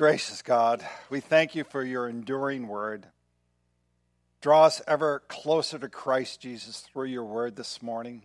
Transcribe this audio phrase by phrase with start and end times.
[0.00, 3.04] Gracious God, we thank you for your enduring word.
[4.40, 8.22] Draw us ever closer to Christ Jesus through your word this morning.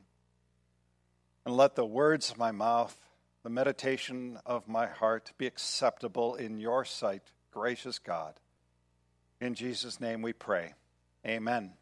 [1.46, 2.96] And let the words of my mouth,
[3.44, 8.36] the meditation of my heart be acceptable in your sight, gracious God.
[9.42, 10.76] In Jesus' name we pray.
[11.28, 11.74] Amen.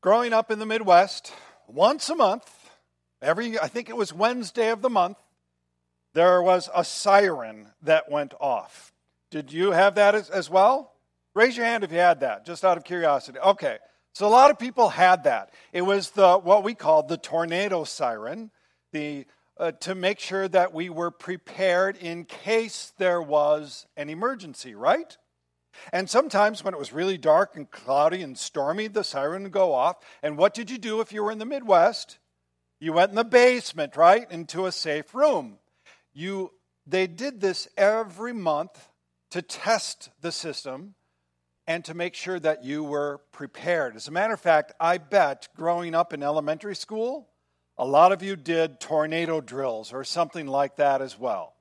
[0.00, 1.30] Growing up in the Midwest,
[1.66, 2.70] once a month,
[3.20, 5.18] every I think it was Wednesday of the month,
[6.14, 8.92] there was a siren that went off.
[9.30, 10.92] Did you have that as, as, well?
[11.34, 13.38] Raise your hand if you had that, just out of curiosity.
[13.38, 13.78] Okay,
[14.12, 15.52] so a lot of people had that.
[15.72, 18.50] It was the what we called the tornado siren,
[18.92, 19.24] the
[19.56, 25.16] uh, to make sure that we were prepared in case there was an emergency, right?
[25.92, 29.72] And sometimes when it was really dark and cloudy and stormy, the siren would go
[29.72, 29.96] off.
[30.22, 32.18] And what did you do if you were in the Midwest?
[32.80, 34.30] You went in the basement, right?
[34.30, 35.58] Into a safe room.
[36.14, 36.52] You,
[36.86, 38.88] they did this every month
[39.30, 40.94] to test the system
[41.66, 43.96] and to make sure that you were prepared.
[43.96, 47.28] As a matter of fact, I bet growing up in elementary school,
[47.78, 51.54] a lot of you did tornado drills or something like that as well.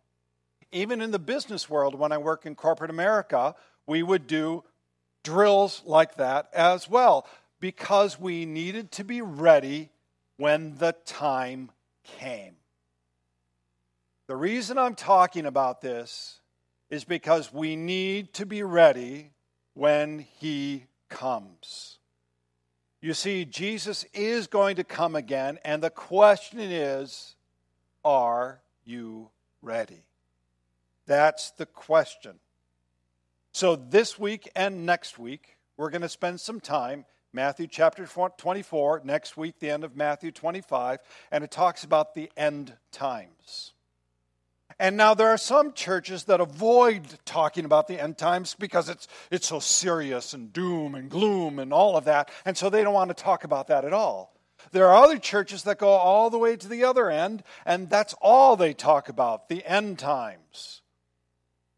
[0.72, 3.56] Even in the business world, when I work in corporate America,
[3.86, 4.64] we would do
[5.24, 7.28] drills like that as well
[7.60, 9.90] because we needed to be ready
[10.38, 11.70] when the time
[12.04, 12.56] came.
[14.32, 16.40] The reason I'm talking about this
[16.90, 19.32] is because we need to be ready
[19.74, 21.98] when he comes.
[23.02, 27.36] You see, Jesus is going to come again, and the question is
[28.06, 30.06] are you ready?
[31.08, 32.40] That's the question.
[33.52, 39.02] So, this week and next week, we're going to spend some time Matthew chapter 24,
[39.04, 41.00] next week, the end of Matthew 25,
[41.34, 43.74] and it talks about the end times.
[44.80, 49.08] And now there are some churches that avoid talking about the end times because it's,
[49.30, 52.94] it's so serious and doom and gloom and all of that, and so they don't
[52.94, 54.34] want to talk about that at all.
[54.72, 58.14] There are other churches that go all the way to the other end, and that's
[58.22, 60.82] all they talk about the end times.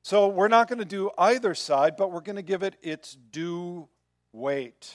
[0.04, 3.16] So we're not going to do either side, but we're going to give it its
[3.32, 3.88] due
[4.34, 4.94] weight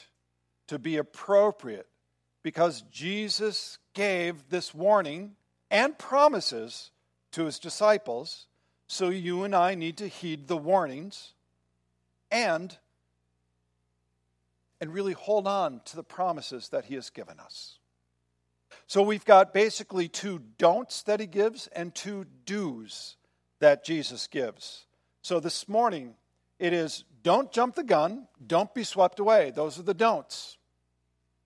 [0.66, 1.86] to be appropriate
[2.42, 5.32] because Jesus gave this warning
[5.70, 6.91] and promises
[7.33, 8.47] to his disciples.
[8.87, 11.33] So you and I need to heed the warnings
[12.31, 12.77] and
[14.81, 17.78] and really hold on to the promises that he has given us.
[18.87, 23.16] So we've got basically two don'ts that he gives and two do's
[23.59, 24.87] that Jesus gives.
[25.21, 26.15] So this morning
[26.59, 29.50] it is don't jump the gun, don't be swept away.
[29.50, 30.56] Those are the don'ts.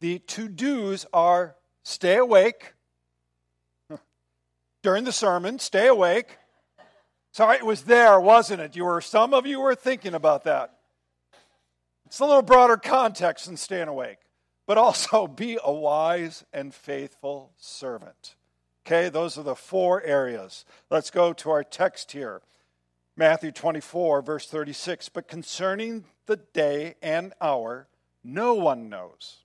[0.00, 2.75] The two do's are stay awake,
[4.82, 5.59] during the sermon.
[5.59, 6.38] Stay awake.
[7.32, 8.76] Sorry, it was there, wasn't it?
[8.76, 10.75] You were some of you were thinking about that.
[12.06, 14.19] It's a little broader context than staying awake,
[14.66, 18.34] but also be a wise and faithful servant.
[18.84, 20.65] Okay, those are the four areas.
[20.91, 22.43] Let's go to our text here.
[23.16, 25.09] Matthew 24, verse 36.
[25.09, 27.87] But concerning the day and hour,
[28.25, 29.38] no one knows,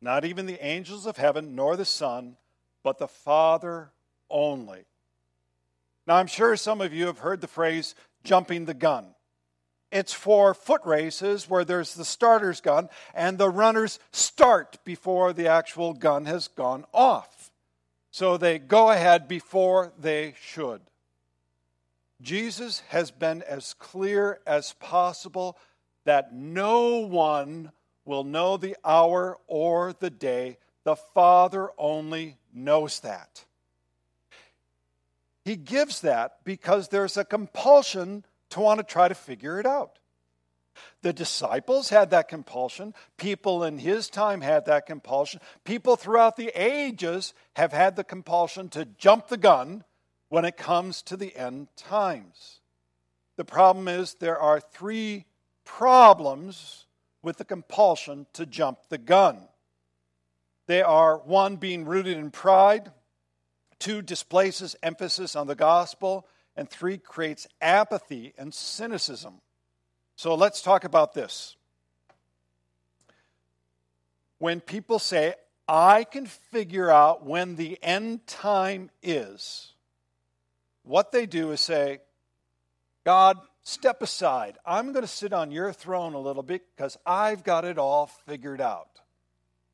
[0.00, 2.36] not even the angels of heaven, nor the Son,
[2.82, 3.90] but the Father
[4.30, 4.84] only.
[6.06, 9.06] Now, I'm sure some of you have heard the phrase jumping the gun.
[9.90, 15.48] It's for foot races where there's the starter's gun and the runners start before the
[15.48, 17.50] actual gun has gone off.
[18.10, 20.80] So they go ahead before they should.
[22.20, 25.56] Jesus has been as clear as possible
[26.04, 27.72] that no one
[28.04, 30.58] will know the hour or the day.
[30.84, 33.44] The Father only knows that.
[35.46, 40.00] He gives that because there's a compulsion to want to try to figure it out.
[41.02, 42.94] The disciples had that compulsion.
[43.16, 45.40] People in his time had that compulsion.
[45.62, 49.84] People throughout the ages have had the compulsion to jump the gun
[50.30, 52.58] when it comes to the end times.
[53.36, 55.26] The problem is there are three
[55.64, 56.86] problems
[57.22, 59.46] with the compulsion to jump the gun.
[60.66, 62.90] They are one, being rooted in pride,
[63.78, 66.26] Two, displaces emphasis on the gospel.
[66.56, 69.40] And three, creates apathy and cynicism.
[70.16, 71.56] So let's talk about this.
[74.38, 75.34] When people say,
[75.68, 79.74] I can figure out when the end time is,
[80.82, 81.98] what they do is say,
[83.04, 84.56] God, step aside.
[84.64, 88.06] I'm going to sit on your throne a little bit because I've got it all
[88.06, 89.00] figured out.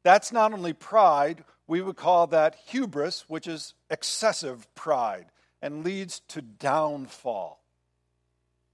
[0.02, 5.24] That's not only pride, we would call that hubris, which is excessive pride.
[5.62, 7.62] and leads to downfall.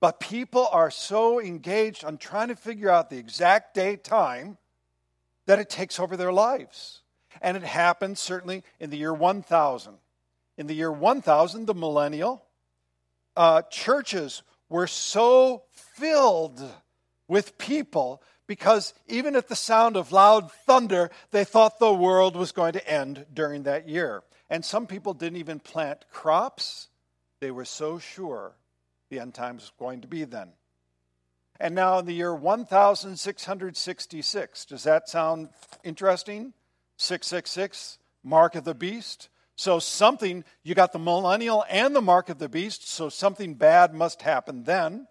[0.00, 4.56] But people are so engaged on trying to figure out the exact date time
[5.44, 7.02] that it takes over their lives.
[7.42, 9.98] And it happened certainly in the year 1000.
[10.56, 12.46] In the year 1000, the millennial,
[13.36, 16.60] uh, churches were so filled
[17.28, 22.50] with people because even at the sound of loud thunder, they thought the world was
[22.50, 24.24] going to end during that year.
[24.50, 26.88] And some people didn't even plant crops.
[27.38, 28.56] They were so sure
[29.10, 30.48] the end times was going to be then.
[31.60, 35.50] And now in the year 1666, does that sound
[35.84, 36.54] interesting?
[36.96, 39.28] 666, mark of the beast.
[39.56, 43.92] So something, you got the millennial and the mark of the beast, so something bad
[43.92, 45.08] must happen then.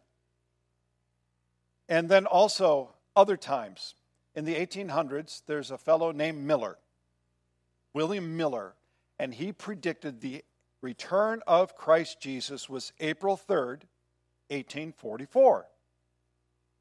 [1.89, 3.95] And then also, other times.
[4.35, 6.77] In the 1800s, there's a fellow named Miller,
[7.93, 8.75] William Miller,
[9.17, 10.45] and he predicted the
[10.81, 13.81] return of Christ Jesus was April 3rd,
[14.49, 15.65] 1844.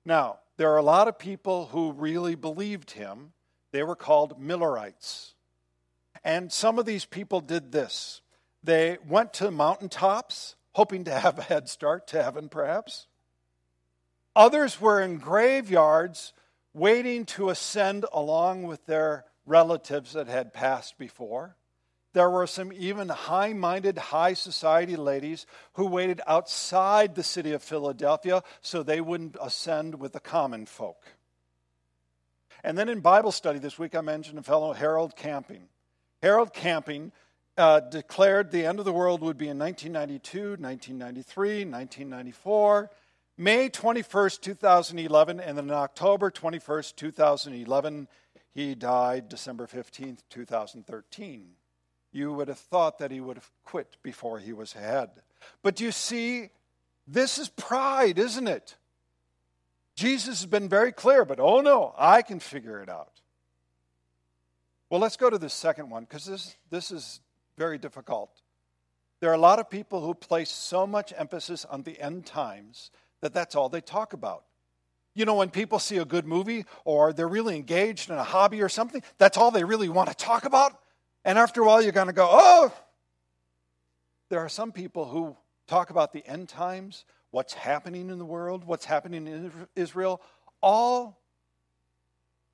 [0.04, 3.32] Now, there are a lot of people who really believed him.
[3.72, 5.34] They were called Millerites.
[6.22, 8.20] And some of these people did this
[8.62, 13.06] they went to mountaintops, hoping to have a head start to heaven, perhaps.
[14.36, 16.34] Others were in graveyards,
[16.74, 21.56] waiting to ascend along with their relatives that had passed before.
[22.12, 27.62] There were some even high minded, high society ladies who waited outside the city of
[27.62, 31.02] Philadelphia so they wouldn't ascend with the common folk.
[32.62, 35.68] And then in Bible study this week, I mentioned a fellow, Harold Camping.
[36.22, 37.10] Harold Camping
[37.56, 42.90] uh, declared the end of the world would be in 1992, 1993, 1994.
[43.38, 48.08] May 21st, 2011, and then October 21st, 2011,
[48.54, 51.56] he died December 15th, 2013
[52.16, 55.10] you would have thought that he would have quit before he was ahead.
[55.62, 56.48] But you see,
[57.06, 58.76] this is pride, isn't it?
[59.94, 63.20] Jesus has been very clear, but oh no, I can figure it out.
[64.88, 67.20] Well, let's go to the second one because this, this is
[67.58, 68.30] very difficult.
[69.20, 72.90] There are a lot of people who place so much emphasis on the end times
[73.26, 74.44] that that's all they talk about.
[75.14, 78.62] You know, when people see a good movie or they're really engaged in a hobby
[78.62, 80.78] or something, that's all they really want to talk about.
[81.24, 82.72] And after a while, you're going to go, oh!
[84.28, 85.36] There are some people who
[85.66, 90.20] talk about the end times, what's happening in the world, what's happening in Israel,
[90.60, 91.20] all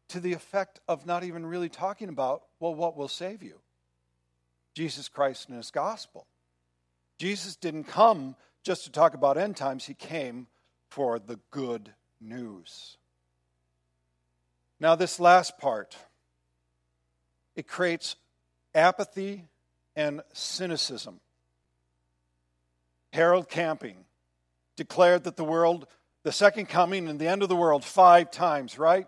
[0.08, 3.58] to the effect of not even really talking about, well, what will save you?
[4.74, 6.26] Jesus Christ and his gospel.
[7.18, 10.46] Jesus didn't come just to talk about end times, he came
[10.92, 11.90] for the good
[12.20, 12.98] news.
[14.78, 15.96] Now, this last part,
[17.56, 18.16] it creates
[18.74, 19.44] apathy
[19.96, 21.20] and cynicism.
[23.10, 24.04] Harold Camping
[24.76, 25.86] declared that the world,
[26.24, 29.06] the second coming and the end of the world, five times, right?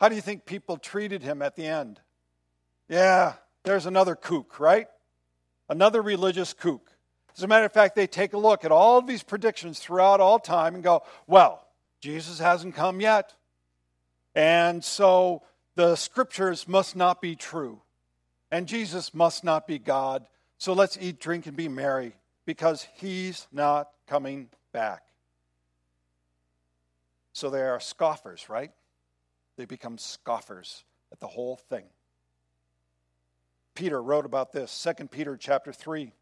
[0.00, 2.00] How do you think people treated him at the end?
[2.88, 3.32] Yeah,
[3.64, 4.86] there's another kook, right?
[5.68, 6.88] Another religious kook.
[7.38, 10.18] As a matter of fact, they take a look at all of these predictions throughout
[10.18, 11.64] all time and go, well,
[12.00, 13.32] Jesus hasn't come yet.
[14.34, 15.42] And so
[15.76, 17.80] the scriptures must not be true
[18.50, 20.26] and Jesus must not be God.
[20.58, 25.04] So let's eat, drink, and be merry because he's not coming back.
[27.34, 28.72] So they are scoffers, right?
[29.56, 31.84] They become scoffers at the whole thing.
[33.76, 36.12] Peter wrote about this, 2 Peter chapter 3.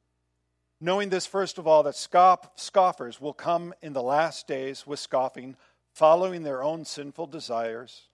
[0.80, 4.98] Knowing this, first of all, that scoff, scoffers will come in the last days with
[4.98, 5.56] scoffing,
[5.92, 8.08] following their own sinful desires.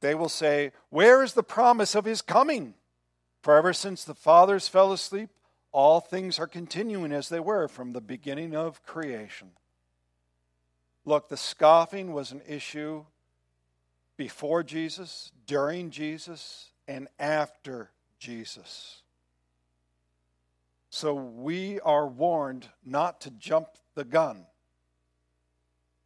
[0.00, 2.74] They will say, Where is the promise of his coming?
[3.42, 5.30] For ever since the fathers fell asleep,
[5.72, 9.50] all things are continuing as they were from the beginning of creation.
[11.04, 13.04] Look, the scoffing was an issue
[14.16, 19.02] before Jesus, during Jesus, and after Jesus.
[20.90, 24.46] So we are warned not to jump the gun.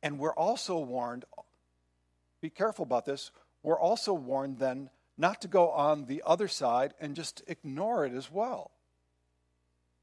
[0.03, 1.25] And we're also warned,
[2.43, 3.31] be careful about this,
[3.63, 8.13] we're also warned then not to go on the other side and just ignore it
[8.13, 8.73] as well.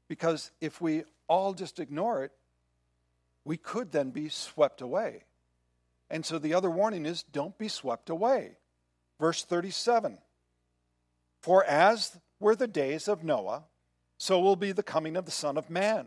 [0.08, 2.32] Because if we all just ignore it,
[3.44, 5.22] we could then be swept away.
[6.10, 8.56] And so the other warning is don't be swept away.
[9.20, 10.18] Verse 37
[11.40, 13.64] For as were the days of Noah,
[14.22, 16.06] so will be the coming of the Son of Man.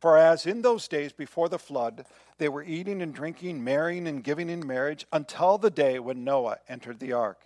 [0.00, 2.06] For as in those days before the flood,
[2.38, 6.56] they were eating and drinking, marrying and giving in marriage until the day when Noah
[6.70, 7.42] entered the ark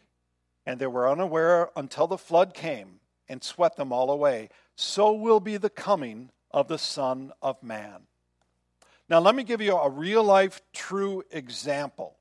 [0.65, 4.51] and they were unaware until the flood came and swept them all away.
[4.77, 8.03] So will be the coming of the Son of Man.
[9.09, 12.15] Now, let me give you a real life, true example.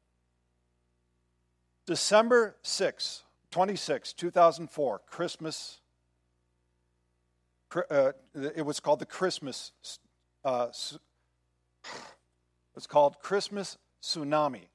[1.86, 3.22] December 6,
[3.52, 5.80] 26, 2004, Christmas.
[7.76, 9.72] Uh, it was called the Christmas.
[10.44, 10.68] Uh,
[12.76, 14.68] it's called Christmas Tsunami.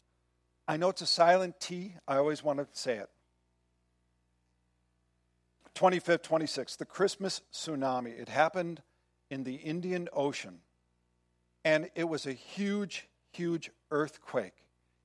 [0.67, 1.95] I know it's a silent T.
[2.09, 3.09] I always want to say it.
[5.75, 8.19] 25th, 26th, the Christmas tsunami.
[8.19, 8.81] It happened
[9.29, 10.61] in the Indian Ocean.
[11.65, 14.55] And it was a huge, huge earthquake.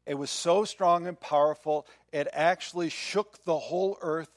[0.05, 4.29] It was so strong and powerful, it actually shook the whole earth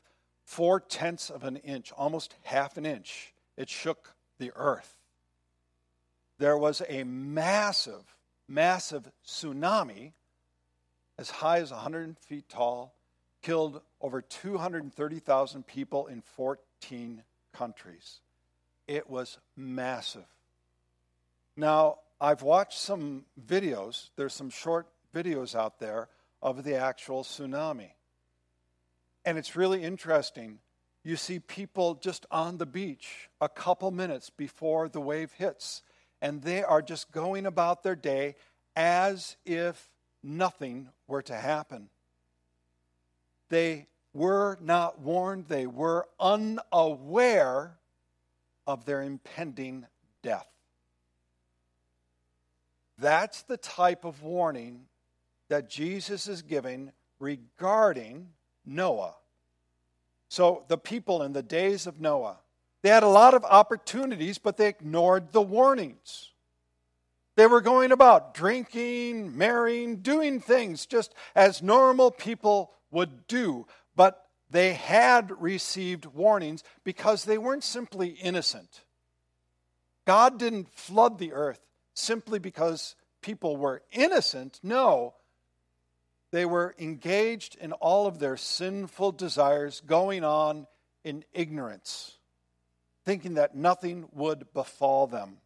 [0.44, 3.31] four tenths of an inch, almost half an inch.
[3.56, 4.96] It shook the earth.
[6.38, 8.16] There was a massive,
[8.48, 10.12] massive tsunami
[11.18, 12.94] as high as 100 feet tall,
[13.42, 18.20] killed over 230,000 people in 14 countries.
[18.88, 20.26] It was massive.
[21.56, 26.08] Now, I've watched some videos, there's some short videos out there
[26.40, 27.90] of the actual tsunami.
[29.24, 30.58] And it's really interesting.
[31.04, 35.82] You see people just on the beach a couple minutes before the wave hits,
[36.20, 38.36] and they are just going about their day
[38.76, 39.88] as if
[40.22, 41.88] nothing were to happen.
[43.48, 47.76] They were not warned, they were unaware
[48.66, 49.86] of their impending
[50.22, 50.48] death.
[52.98, 54.86] That's the type of warning
[55.48, 58.28] that Jesus is giving regarding
[58.64, 59.16] Noah.
[60.32, 62.38] So, the people in the days of Noah,
[62.80, 66.30] they had a lot of opportunities, but they ignored the warnings.
[67.36, 73.66] They were going about drinking, marrying, doing things just as normal people would do.
[73.94, 78.84] But they had received warnings because they weren't simply innocent.
[80.06, 81.60] God didn't flood the earth
[81.92, 84.60] simply because people were innocent.
[84.62, 85.12] No,
[86.32, 90.66] they were engaged in all of their sinful desires, going on
[91.04, 92.16] in ignorance,
[93.04, 95.36] thinking that nothing would befall them.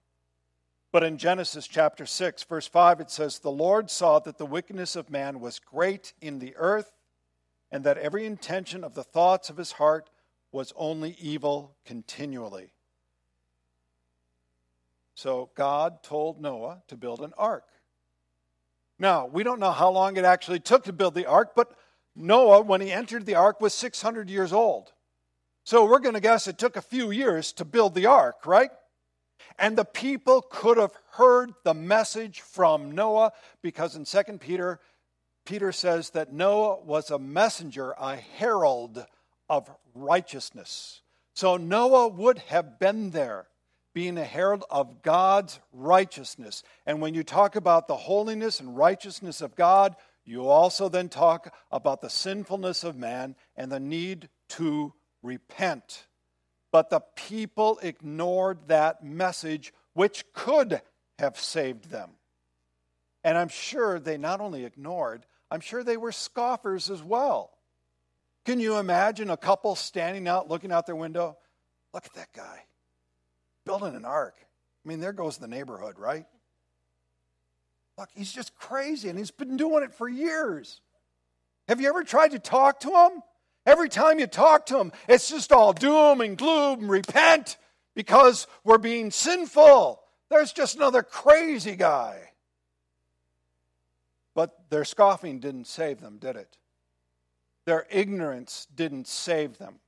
[0.93, 4.95] But in Genesis chapter 6, verse 5, it says, The Lord saw that the wickedness
[4.97, 6.93] of man was great in the earth,
[7.73, 10.09] and that every intention of the thoughts of his heart
[10.53, 12.71] was only evil continually.
[15.17, 17.65] So God told Noah to build an ark.
[18.99, 21.73] Now, we don't know how long it actually took to build the ark, but
[22.15, 24.93] Noah, when he entered the ark, was 600 years old.
[25.65, 28.71] So we're going to guess it took a few years to build the ark, right?
[29.59, 34.81] And the people could have heard the message from Noah because in 2 Peter,
[35.45, 39.05] Peter says that Noah was a messenger, a herald
[39.49, 41.03] of righteousness.
[41.35, 43.47] So Noah would have been there,
[43.97, 46.63] being a herald of God's righteousness.
[46.85, 51.55] And when you talk about the holiness and righteousness of God, you also then talk
[51.73, 56.09] about the sinfulness of man and the need to repent.
[56.73, 60.83] But the people ignored that message, which could
[61.19, 62.11] have saved them.
[63.25, 67.51] And I'm sure they not only ignored, I'm sure they were scoffers as well.
[68.45, 71.39] Can you imagine a couple standing out looking out their window?
[71.95, 72.67] Look at that guy
[73.67, 74.37] building an ark.
[74.41, 76.25] I mean, there goes the neighborhood, right?
[77.99, 80.81] Look, he's just crazy and he's been doing it for years.
[81.69, 83.23] Have you ever tried to talk to him?
[83.67, 87.57] Every time you talk to him, it's just all doom and gloom, repent
[87.95, 90.01] because we're being sinful.
[90.31, 92.31] There's just another crazy guy.
[94.35, 96.59] But their scoffing didn't save them, did it?
[97.65, 99.81] Their ignorance didn't save them.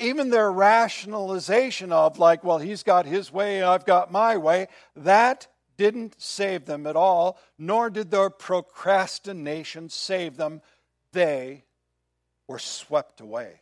[0.00, 5.46] Even their rationalization of, like, well, he's got his way, I've got my way, that
[5.76, 10.62] didn't save them at all, nor did their procrastination save them.
[11.12, 11.64] They
[12.46, 13.60] were swept away.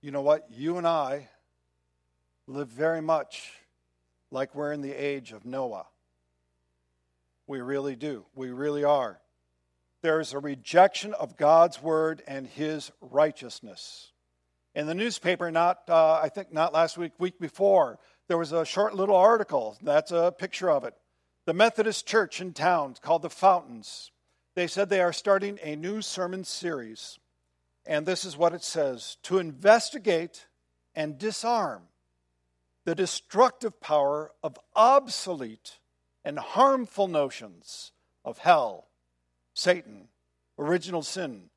[0.00, 0.46] You know what?
[0.50, 1.28] You and I
[2.46, 3.52] live very much
[4.30, 5.86] like we're in the age of Noah.
[7.46, 8.26] We really do.
[8.34, 9.18] We really are.
[10.04, 14.12] There's a rejection of God's word and his righteousness.
[14.74, 18.66] In the newspaper, not uh, I think not last week, week before, there was a
[18.66, 19.78] short little article.
[19.80, 20.92] That's a picture of it.
[21.46, 24.10] The Methodist church in town called the Fountains
[24.54, 27.18] they said they are starting a new sermon series.
[27.86, 30.48] And this is what it says to investigate
[30.94, 31.84] and disarm
[32.84, 35.78] the destructive power of obsolete
[36.26, 37.92] and harmful notions
[38.22, 38.88] of hell,
[39.54, 40.08] Satan,
[40.58, 41.50] original sin,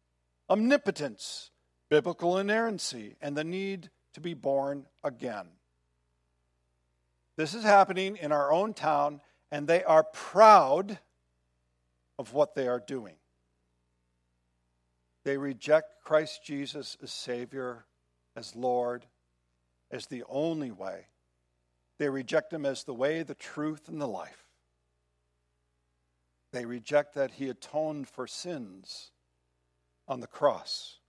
[0.50, 1.52] omnipotence,
[1.90, 5.48] biblical inerrancy, and the need to be born again.
[7.36, 11.00] This is happening in our own town, and they are proud
[12.18, 13.16] of what they are doing.
[15.24, 17.86] They reject Christ Jesus as Savior,
[18.36, 19.06] as Lord,
[19.92, 21.08] as the only way.
[21.98, 24.47] They reject Him as the way, the truth, and the life.
[26.52, 29.12] They reject that He atoned for sins
[30.08, 31.00] on the cross.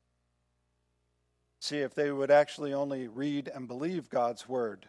[1.60, 4.88] See, if they would actually only read and believe God's word.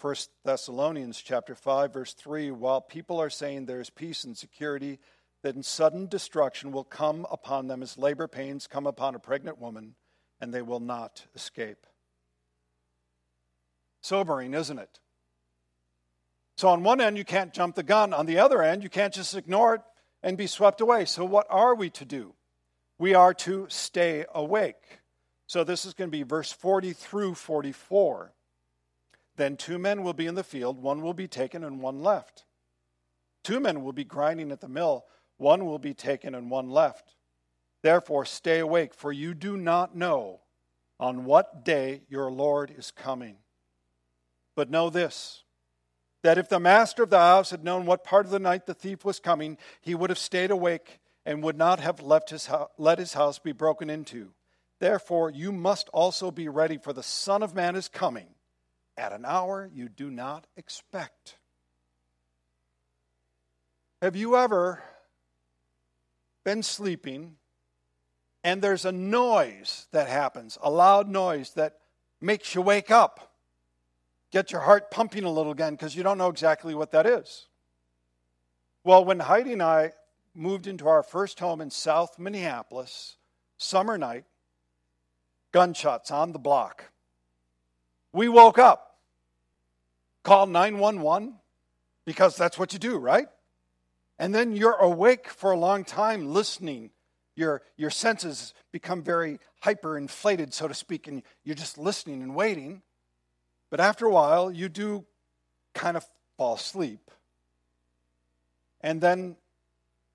[0.00, 4.98] 1 Thessalonians chapter 5 verse 3 while people are saying there's peace and security
[5.42, 9.94] then sudden destruction will come upon them as labor pains come upon a pregnant woman
[10.40, 11.86] and they will not escape.
[14.00, 14.98] Sobering, isn't it?
[16.56, 19.14] So on one end you can't jump the gun, on the other end you can't
[19.14, 19.80] just ignore it
[20.22, 21.04] and be swept away.
[21.04, 22.34] So what are we to do?
[22.98, 25.00] We are to stay awake.
[25.46, 28.32] So this is going to be verse 40 through 44.
[29.36, 32.44] Then two men will be in the field, one will be taken and one left.
[33.42, 35.04] Two men will be grinding at the mill,
[35.36, 37.16] one will be taken and one left.
[37.82, 40.40] Therefore, stay awake, for you do not know
[41.00, 43.38] on what day your Lord is coming.
[44.54, 45.41] But know this
[46.22, 48.74] that if the master of the house had known what part of the night the
[48.74, 52.48] thief was coming, he would have stayed awake and would not have left his,
[52.78, 54.32] let his house be broken into.
[54.78, 58.26] Therefore, you must also be ready, for the Son of Man is coming
[58.96, 61.36] at an hour you do not expect.
[64.00, 64.82] Have you ever
[66.44, 67.36] been sleeping
[68.42, 71.78] and there's a noise that happens, a loud noise that
[72.20, 73.31] makes you wake up?
[74.32, 77.46] Get your heart pumping a little again because you don't know exactly what that is.
[78.82, 79.92] Well, when Heidi and I
[80.34, 83.16] moved into our first home in South Minneapolis,
[83.58, 84.24] summer night,
[85.52, 86.90] gunshots on the block.
[88.12, 88.96] We woke up,
[90.22, 91.34] called 911
[92.04, 93.28] because that's what you do, right?
[94.18, 96.90] And then you're awake for a long time listening.
[97.34, 102.82] Your, your senses become very hyperinflated, so to speak, and you're just listening and waiting.
[103.72, 105.06] But after a while, you do
[105.72, 106.06] kind of
[106.36, 107.10] fall asleep.
[108.82, 109.36] And then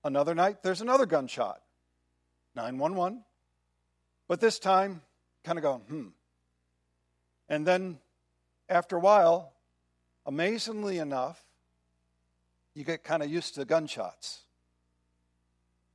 [0.04, 1.60] another night, there's another gunshot
[2.54, 3.24] 911.
[4.28, 5.02] But this time,
[5.42, 6.06] kind of go, hmm.
[7.48, 7.98] And then
[8.68, 9.54] after a while,
[10.24, 11.42] amazingly enough,
[12.74, 14.42] you get kind of used to gunshots.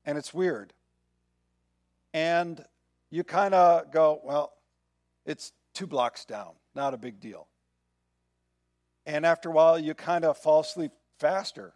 [0.06, 0.73] And it's weird.
[2.13, 2.65] And
[3.10, 4.52] you kind of go, well,
[5.26, 7.47] it's two blocks down, not a big deal.
[9.06, 11.74] And after a while, you kind of fall asleep faster,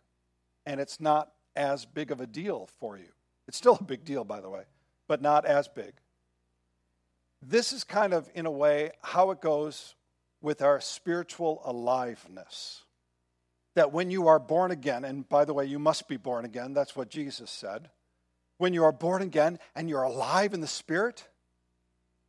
[0.66, 3.10] and it's not as big of a deal for you.
[3.48, 4.64] It's still a big deal, by the way,
[5.08, 5.94] but not as big.
[7.42, 9.96] This is kind of, in a way, how it goes
[10.42, 12.84] with our spiritual aliveness.
[13.76, 16.74] That when you are born again, and by the way, you must be born again,
[16.74, 17.90] that's what Jesus said.
[18.58, 21.28] When you are born again and you're alive in the Spirit,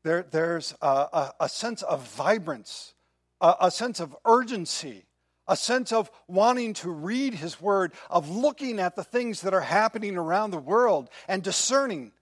[0.05, 2.95] there, there's a, a, a sense of vibrance,
[3.41, 5.05] a, a sense of urgency,
[5.47, 9.61] a sense of wanting to read His Word, of looking at the things that are
[9.61, 12.13] happening around the world and discerning.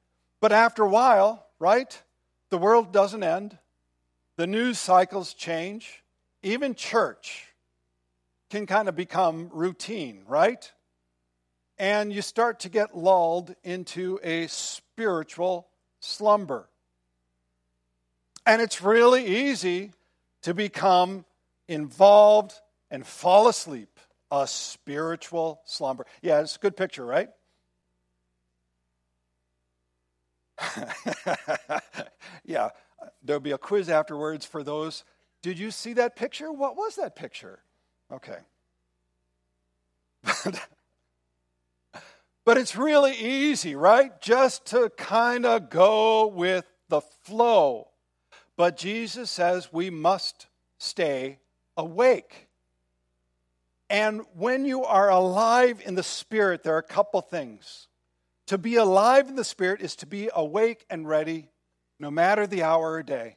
[0.41, 2.01] But after a while, right?
[2.51, 3.59] The world doesn't end,
[4.37, 6.03] the news cycles change,
[6.43, 7.47] even church
[8.51, 10.71] can kind of become routine, right?
[11.79, 15.67] And you start to get lulled into a spiritual
[16.01, 16.69] slumber.
[18.47, 19.93] And it's really easy
[20.47, 21.25] to become
[21.67, 22.55] involved
[22.89, 23.99] and fall asleep.
[24.31, 26.07] A spiritual slumber.
[26.23, 27.31] Yeah, it's a good picture, right?
[32.45, 32.69] yeah,
[33.25, 35.03] there'll be a quiz afterwards for those.
[35.43, 36.53] Did you see that picture?
[36.53, 37.59] What was that picture?
[38.13, 38.39] Okay.
[42.45, 44.21] but it's really easy, right?
[44.21, 47.89] Just to kind of go with the flow.
[48.57, 50.47] But Jesus says we must
[50.79, 51.39] stay
[51.77, 52.49] awake.
[53.89, 57.89] And when you are alive in the Spirit, there are a couple things.
[58.47, 61.51] To be alive in the Spirit is to be awake and ready
[61.99, 63.37] no matter the hour or day.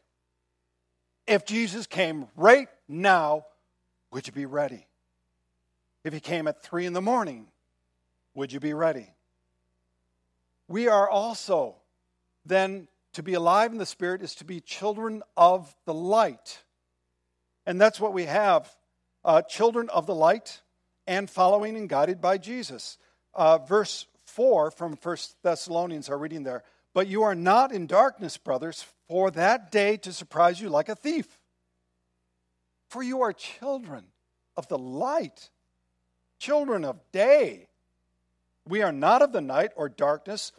[1.27, 3.45] If Jesus came right now,
[4.11, 4.87] would you be ready?
[6.03, 7.47] If he came at three in the morning,
[8.33, 9.13] would you be ready?
[10.67, 11.75] We are also
[12.45, 16.63] then to be alive in the Spirit is to be children of the light.
[17.65, 18.73] And that's what we have
[19.23, 20.61] uh, children of the light
[21.07, 22.97] and following and guided by Jesus.
[23.33, 26.63] Uh, verse 4 from 1 Thessalonians are reading there.
[26.93, 30.95] But you are not in darkness, brothers, for that day to surprise you like a
[30.95, 31.27] thief.
[32.89, 34.05] For you are children
[34.57, 35.49] of the light,
[36.39, 37.67] children of day.
[38.67, 40.51] We are not of the night or darkness.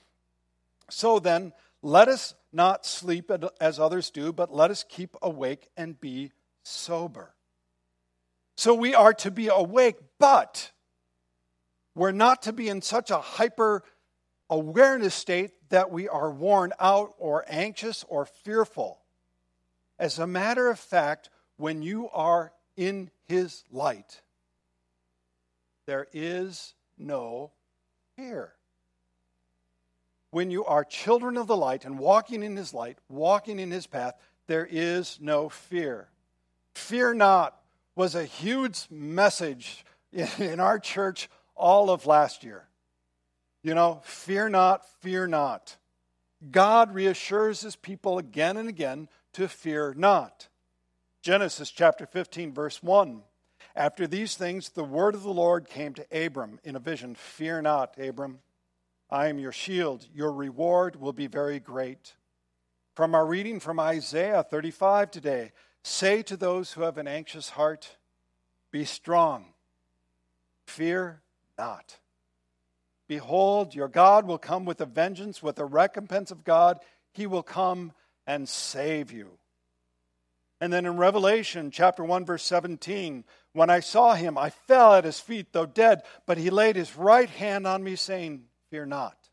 [0.89, 6.01] So then, let us not sleep as others do, but let us keep awake and
[6.01, 6.33] be
[6.63, 7.35] sober.
[8.57, 10.73] So we are to be awake, but
[11.95, 13.83] we're not to be in such a hyper
[14.49, 19.01] awareness state that we are worn out or anxious or fearful.
[19.99, 24.23] As a matter of fact, when you are in His light,
[25.87, 27.53] there is no
[28.17, 28.55] fear.
[30.31, 33.87] When you are children of the light and walking in His light, walking in His
[33.87, 34.15] path,
[34.47, 36.09] there is no fear.
[36.75, 37.61] Fear not
[37.95, 42.67] was a huge message in our church all of last year.
[43.63, 45.77] You know, fear not, fear not.
[46.51, 50.49] God reassures his people again and again to fear not.
[51.23, 53.21] Genesis chapter 15, verse 1.
[53.77, 57.63] After these things, the word of the Lord came to Abram in a vision Fear
[57.63, 58.39] not, Abram.
[59.11, 60.07] I am your shield.
[60.15, 62.15] Your reward will be very great.
[62.95, 67.97] From our reading from Isaiah 35 today, say to those who have an anxious heart,
[68.71, 69.47] Be strong,
[70.67, 71.23] fear
[71.59, 71.99] not.
[73.09, 76.79] Behold, your God will come with a vengeance, with a recompense of God.
[77.13, 77.93] He will come
[78.27, 79.39] and save you.
[80.61, 85.05] And then in Revelation chapter 1, verse 17, when I saw him, I fell at
[85.05, 89.29] his feet, though dead, but he laid his right hand on me, saying, Fear not,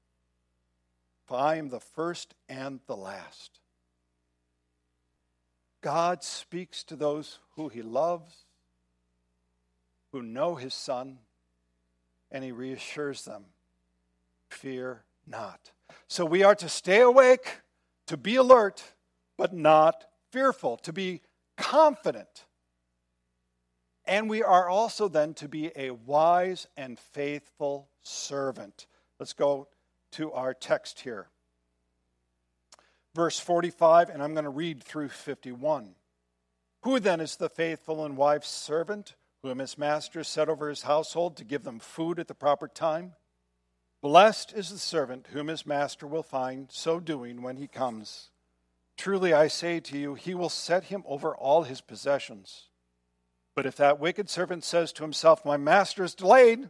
[1.26, 3.60] for I am the first and the last.
[5.82, 8.46] God speaks to those who he loves,
[10.12, 11.20] who know his Son,
[12.32, 13.46] and he reassures them
[14.50, 15.72] fear not.
[16.08, 17.62] So we are to stay awake,
[18.08, 18.84] to be alert,
[19.38, 21.22] but not fearful, to be
[21.58, 22.46] confident.
[24.06, 28.88] And we are also then to be a wise and faithful servant.
[29.20, 29.68] Let's go
[30.12, 31.28] to our text here.
[33.16, 35.96] Verse 45, and I'm going to read through 51.
[36.82, 41.36] Who then is the faithful and wise servant whom his master set over his household
[41.38, 43.14] to give them food at the proper time?
[44.02, 48.30] Blessed is the servant whom his master will find so doing when he comes.
[48.96, 52.70] Truly I say to you, he will set him over all his possessions.
[53.56, 56.70] But if that wicked servant says to himself, My master is delayed,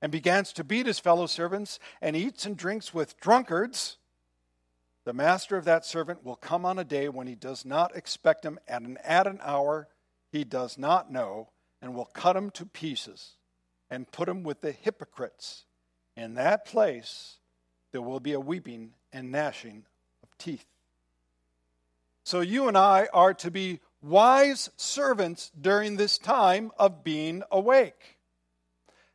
[0.00, 3.96] and begins to beat his fellow servants, and eats and drinks with drunkards,
[5.04, 8.44] the master of that servant will come on a day when he does not expect
[8.44, 9.86] him, and at an hour
[10.32, 13.36] he does not know, and will cut him to pieces,
[13.88, 15.64] and put him with the hypocrites.
[16.16, 17.36] In that place,
[17.92, 19.84] there will be a weeping and gnashing
[20.24, 20.66] of teeth.
[22.24, 28.15] So, you and I are to be wise servants during this time of being awake.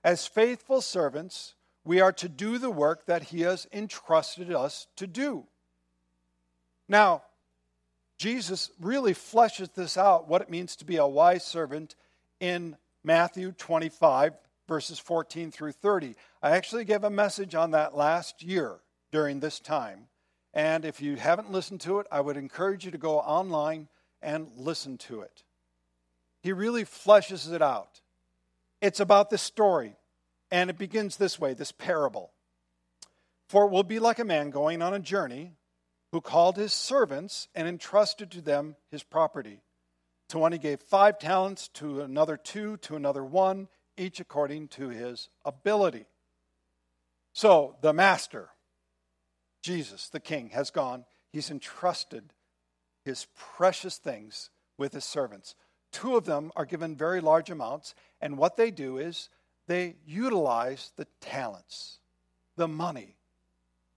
[0.04, 5.08] As faithful servants, we are to do the work that He has entrusted us to
[5.08, 5.46] do.
[6.88, 7.24] Now,
[8.18, 11.96] Jesus really fleshes this out, what it means to be a wise servant,
[12.40, 14.34] in Matthew 25,
[14.68, 16.16] verses 14 through 30.
[16.42, 18.78] I actually gave a message on that last year
[19.12, 20.08] during this time.
[20.54, 23.88] And if you haven't listened to it, I would encourage you to go online
[24.22, 25.44] and listen to it.
[26.42, 28.02] He really fleshes it out.
[28.82, 29.96] It's about this story,
[30.50, 32.32] and it begins this way this parable.
[33.48, 35.52] For it will be like a man going on a journey
[36.12, 39.62] who called his servants and entrusted to them his property.
[40.30, 43.68] To one he gave five talents, to another two, to another one
[43.98, 46.06] each according to his ability.
[47.34, 48.50] So the master,
[49.62, 51.06] Jesus, the king, has gone.
[51.32, 52.34] He's entrusted
[53.06, 55.56] his precious things with his servants.
[55.92, 59.30] Two of them are given very large amounts, and what they do is
[59.68, 62.00] they utilize the talents,
[62.56, 63.18] the money,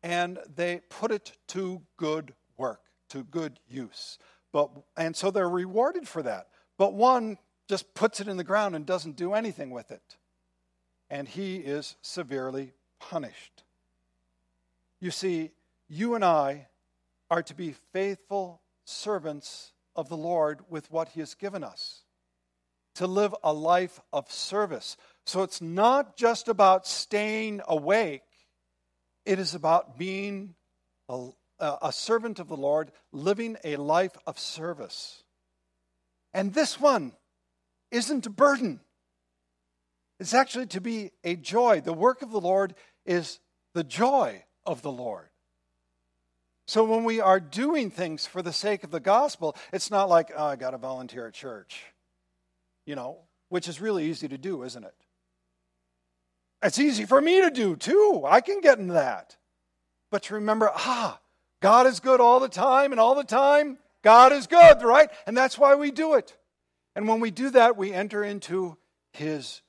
[0.03, 4.19] and they put it to good work, to good use.
[4.53, 6.49] But, and so they're rewarded for that.
[6.77, 10.17] But one just puts it in the ground and doesn't do anything with it.
[11.11, 13.65] And he is severely punished.
[15.01, 15.51] You see,
[15.89, 16.69] you and I
[17.31, 22.03] are to be faithful servants of the Lord with what he has given us,
[22.97, 24.97] to live a life of service.
[25.27, 28.23] So it's not just about staying awake,
[29.25, 30.55] it is about being
[31.09, 31.29] a,
[31.61, 35.23] a servant of the Lord, living a life of service.
[36.33, 37.13] And this one,
[37.95, 38.81] isn't a burden.
[40.19, 41.81] It's actually to be a joy.
[41.81, 42.75] The work of the Lord
[43.07, 43.39] is
[43.73, 45.29] the joy of the Lord.
[46.67, 50.33] So when we are doing things for the sake of the gospel, it's not like,
[50.37, 51.83] oh, I got to volunteer at church,
[52.87, 53.19] you know,
[53.51, 54.95] which is really easy to do, isn't it?
[56.63, 58.25] It's easy for me to do too.
[58.27, 59.37] I can get into that.
[60.11, 61.21] But to remember, ah,
[61.61, 65.11] God is good all the time, and all the time, God is good, right?
[65.27, 66.37] And that's why we do it.
[66.95, 68.77] And when we do that, we enter into
[69.13, 69.61] His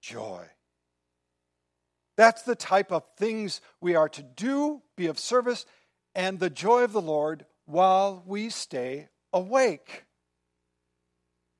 [0.00, 0.44] joy.
[2.16, 5.66] That's the type of things we are to do, be of service,
[6.18, 10.04] and the joy of the Lord while we stay awake.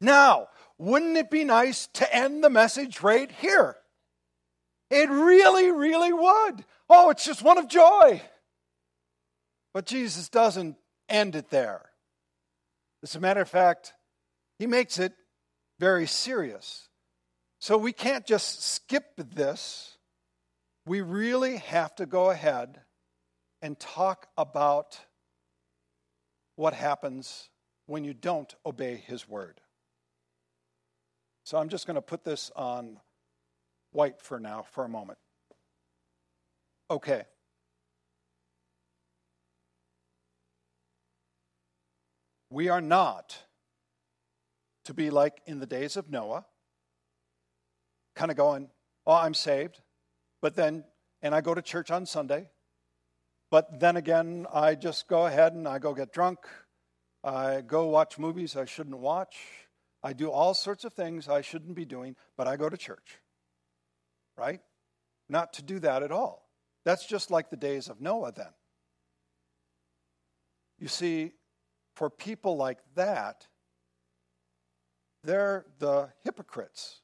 [0.00, 3.76] Now, wouldn't it be nice to end the message right here?
[4.90, 6.64] It really, really would.
[6.90, 8.20] Oh, it's just one of joy.
[9.72, 10.74] But Jesus doesn't
[11.08, 11.90] end it there.
[13.04, 13.92] As a matter of fact,
[14.58, 15.12] he makes it
[15.78, 16.88] very serious.
[17.60, 19.98] So we can't just skip this.
[20.84, 22.80] We really have to go ahead
[23.62, 24.98] and talk about
[26.56, 27.50] what happens
[27.86, 29.60] when you don't obey his word.
[31.44, 33.00] So I'm just going to put this on
[33.92, 35.18] white for now, for a moment.
[36.90, 37.22] Okay.
[42.50, 43.38] We are not
[44.84, 46.46] to be like in the days of Noah,
[48.14, 48.70] kind of going,
[49.06, 49.80] Oh, I'm saved,
[50.42, 50.84] but then,
[51.22, 52.50] and I go to church on Sunday,
[53.50, 56.38] but then again, I just go ahead and I go get drunk.
[57.24, 59.36] I go watch movies I shouldn't watch.
[60.02, 63.20] I do all sorts of things I shouldn't be doing, but I go to church
[64.38, 64.60] right?
[65.28, 66.48] Not to do that at all.
[66.84, 68.52] That's just like the days of Noah then.
[70.78, 71.32] You see,
[71.96, 73.46] for people like that,
[75.24, 77.00] they're the hypocrites.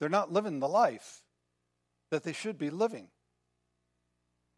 [0.00, 1.22] They're not living the life
[2.10, 3.08] that they should be living.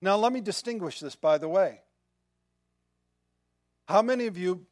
[0.02, 1.80] Now, let me distinguish this, by the way.
[3.88, 4.66] How many of you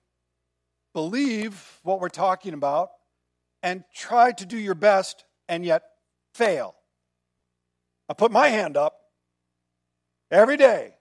[0.93, 2.91] believe what we're talking about
[3.63, 5.83] and try to do your best and yet
[6.35, 6.75] fail.
[8.09, 8.99] I put my hand up
[10.31, 10.95] every day.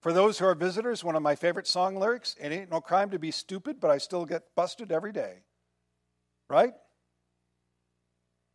[0.00, 3.10] For those who are visitors, one of my favorite song lyrics it ain't no crime
[3.10, 5.44] to be stupid, but I still get busted every day.
[6.48, 6.74] Right?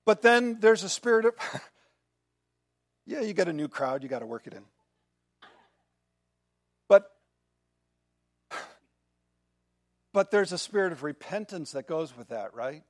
[0.06, 1.34] But then there's a spirit of,
[3.07, 4.63] yeah, you got a new crowd, you got to work it in.
[6.89, 7.09] But,
[10.13, 12.83] but there's a spirit of repentance that goes with that, right?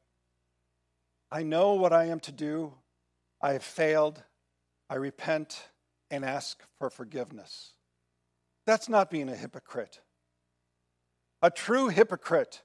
[1.32, 2.74] I know what I am to do.
[3.42, 4.24] I have failed.
[4.90, 5.68] I repent
[6.10, 7.74] and ask for forgiveness.
[8.66, 10.02] That's not being a hypocrite.
[11.44, 12.64] A true hypocrite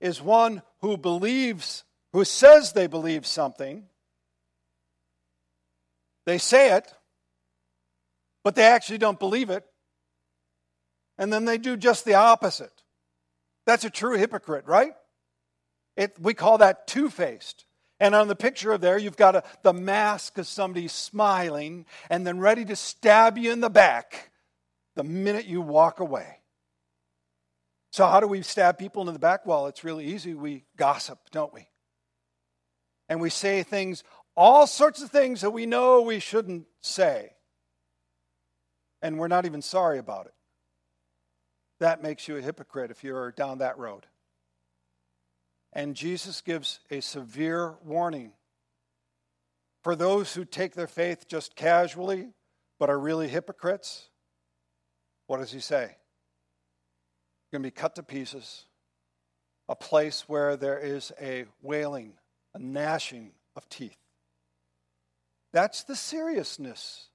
[0.00, 3.84] is one who believes, who says they believe something.
[6.28, 6.92] They say it,
[8.44, 9.64] but they actually don't believe it.
[11.16, 12.82] And then they do just the opposite.
[13.64, 14.92] That's a true hypocrite, right?
[15.96, 17.64] It, we call that two faced.
[17.98, 22.26] And on the picture of there, you've got a, the mask of somebody smiling and
[22.26, 24.30] then ready to stab you in the back
[24.96, 26.40] the minute you walk away.
[27.90, 29.46] So, how do we stab people in the back?
[29.46, 30.34] Well, it's really easy.
[30.34, 31.68] We gossip, don't we?
[33.08, 34.04] And we say things,
[34.38, 37.32] all sorts of things that we know we shouldn't say.
[39.02, 40.34] And we're not even sorry about it.
[41.80, 44.06] That makes you a hypocrite if you're down that road.
[45.72, 48.30] And Jesus gives a severe warning
[49.82, 52.28] for those who take their faith just casually
[52.78, 54.08] but are really hypocrites.
[55.26, 55.96] What does he say?
[57.50, 58.66] You're going to be cut to pieces,
[59.68, 62.12] a place where there is a wailing,
[62.54, 63.98] a gnashing of teeth.
[65.52, 67.08] That's the seriousness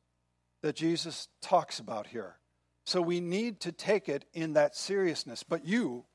[0.61, 2.37] that Jesus talks about here.
[2.85, 5.43] So we need to take it in that seriousness.
[5.43, 6.05] But you,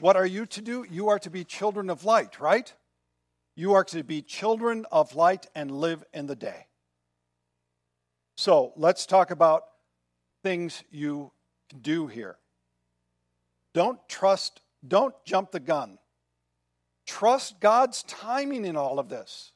[0.00, 0.84] what are you to do?
[0.90, 2.72] You are to be children of light, right?
[3.54, 6.66] You are to be children of light and live in the day.
[8.36, 9.64] So let's talk about
[10.42, 11.32] things you
[11.80, 12.36] do here.
[13.74, 15.98] Don't trust, don't jump the gun.
[17.06, 19.52] Trust God's timing in all of this.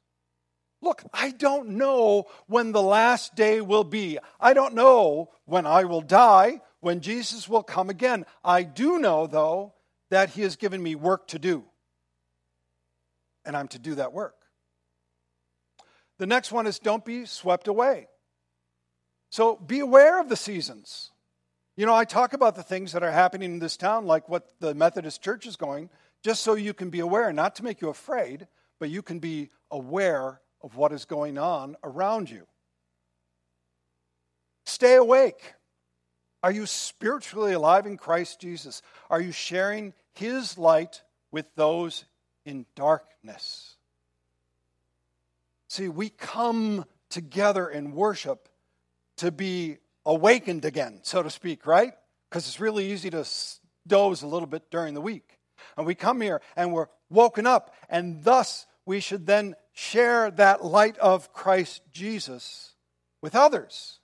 [0.83, 4.19] Look, I don't know when the last day will be.
[4.39, 8.27] I don't know when I will die, when Jesus will come again.
[8.45, 9.75] I do know, though,
[10.11, 11.65] that He has given me work to do.
[13.45, 14.35] And I'm to do that work.
[16.19, 18.09] The next one is don't be swept away.
[19.31, 21.11] So be aware of the seasons.
[21.77, 24.49] You know, I talk about the things that are happening in this town, like what
[24.61, 25.91] the Methodist Church is going,
[26.23, 28.47] just so you can be aware, not to make you afraid,
[28.81, 32.45] but you can be aware of what is going on around you.
[34.67, 35.55] Stay awake.
[36.43, 38.83] Are you spiritually alive in Christ Jesus?
[39.09, 42.05] Are you sharing his light with those
[42.45, 43.77] in darkness?
[45.71, 48.49] See, we come together in worship
[49.19, 51.93] to be awakened again, so to speak, right?
[52.29, 53.25] Because it's really easy to
[53.87, 55.39] doze a little bit during the week.
[55.77, 60.65] And we come here and we're woken up, and thus we should then share that
[60.65, 62.75] light of Christ Jesus
[63.21, 64.01] with others.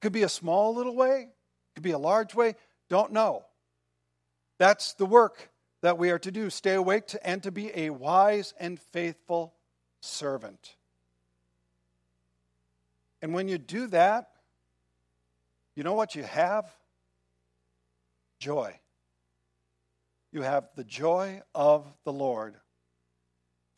[0.00, 1.30] Could be a small little way,
[1.74, 2.54] could be a large way,
[2.88, 3.44] don't know.
[4.58, 5.50] That's the work
[5.82, 9.52] that we are to do stay awake to, and to be a wise and faithful
[10.00, 10.76] servant.
[13.20, 14.28] And when you do that,
[15.74, 16.72] you know what you have?
[18.38, 18.78] Joy.
[20.30, 22.54] You have the joy of the Lord.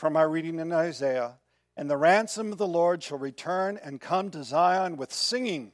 [0.03, 1.39] From our reading in Isaiah,
[1.77, 5.71] and the ransom of the Lord shall return and come to Zion with singing.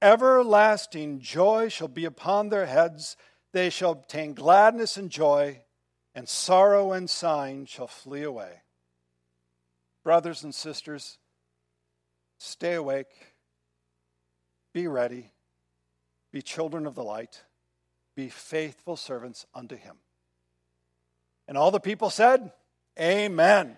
[0.00, 3.16] Everlasting joy shall be upon their heads.
[3.50, 5.62] They shall obtain gladness and joy,
[6.14, 8.62] and sorrow and sighing shall flee away.
[10.04, 11.18] Brothers and sisters,
[12.38, 13.34] stay awake,
[14.72, 15.32] be ready,
[16.30, 17.42] be children of the light,
[18.14, 19.96] be faithful servants unto him.
[21.48, 22.52] And all the people said,
[22.98, 23.76] Amen.